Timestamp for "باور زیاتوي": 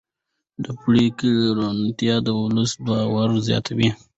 2.87-3.89